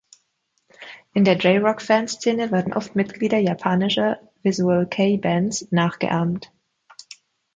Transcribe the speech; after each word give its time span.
In 1.13 1.25
der 1.25 1.35
J-Rock-Fanszene 1.37 2.49
werden 2.49 2.73
oft 2.73 2.95
Mitglieder 2.95 3.37
japanischer 3.37 4.19
Visual-Kei-Bands 4.41 5.67
nachgeahmt. 5.69 6.51